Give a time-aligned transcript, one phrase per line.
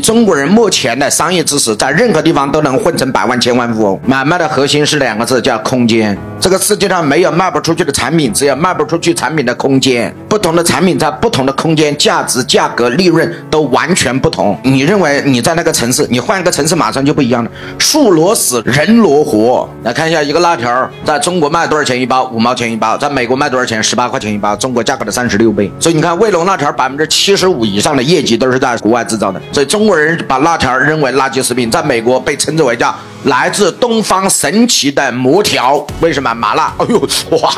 [0.00, 4.00] 中国人目前的商业知识，在任何地方都能混成百万千万富翁。
[4.04, 6.18] 买卖的核心是两个字，叫空间。
[6.40, 10.12] 这个世界上没有卖不出去的产品，只有卖不出去产品的空间。
[10.26, 14.58] 不同的产品在不同的空间，价值、价格、利润都完全不同。
[14.64, 17.50] 你认为你在那个城市，你换个城市马上就不一样了。
[17.78, 19.68] 树挪死，人挪活。
[19.82, 22.24] 来看一下一个辣条，在中国卖多少钱一包？
[22.32, 22.96] 五毛钱一包。
[22.96, 23.82] 在美国卖多少钱？
[23.82, 24.56] 十八块钱一包。
[24.56, 25.70] 中国价格的三十六倍。
[25.78, 29.38] 所以你看，卫龙辣条百分之七十五以上的业绩都是在国外制造的。
[29.52, 32.94] 所以中国人把辣条认为垃圾食品，在美国被称之为叫。
[33.24, 36.72] 来自东方神奇的魔条，为什么麻辣？
[36.78, 36.98] 哎呦，
[37.38, 37.52] 哇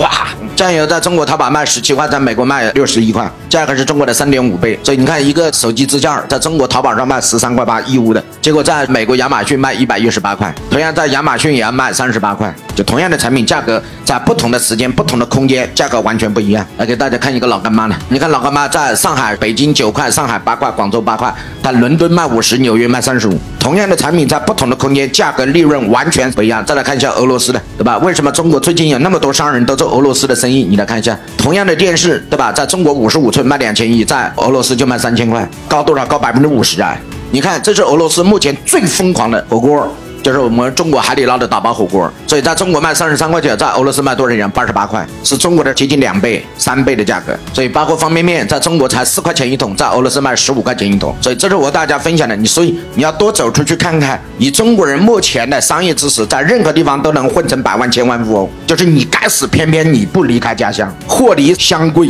[0.00, 0.10] 哇！
[0.56, 4.78] 酱油在中国淘宝卖十七块，在美国卖六十一块，价格是中国的三点五倍。
[4.82, 12.52] 所以你看，一个手机支架在中国淘宝上卖十三块八义乌的，结果在美国亚马逊卖一百一十八块，同样在亚马逊也要卖三十八块。
[12.74, 16.66] 就同样的产品，价格在不同的时间、不同的空间，价格完全不一样。
[16.76, 21.32] 来给大家看一个老干妈呢，你看老干妈在上海、北京九块，上海八块，广州八块，
[21.62, 23.38] 在伦敦卖五十，纽约卖三十五。
[23.58, 26.62] 同样的产品在不同的空间，价格利润完全不一样。
[26.66, 27.96] 再来看一下俄罗斯的，对吧？
[27.98, 30.64] 为什么中国最近有那么多商人都做俄罗斯的生意？
[30.64, 32.52] 你来看一下，同样的电视，对吧？
[32.52, 36.04] 在中国五十五寸卖两千亿，在俄罗斯就卖三千块，高多少？
[36.04, 36.94] 高百分之五十啊！
[37.30, 39.88] 你看，这是俄罗斯目前最疯狂的火锅。
[40.24, 44.50] 就是我们中国海底捞的打包火锅，所以在中国卖三十三块钱，在俄罗斯卖多少钱？
[44.52, 47.36] 八十八块，是中国的接近两倍、三倍的价格。
[47.52, 51.14] 所以包括方便面，在中国才四块钱一桶，在俄罗斯卖十五块钱一桶。
[51.20, 58.48] 所以这是我大家分享的，你所以你要多走出去看看，以中国人目前的商业知识，在任何地方都能混成百万千万富翁。
[58.66, 62.08] 就是你该死，偏偏你不离开家乡，获利相贵。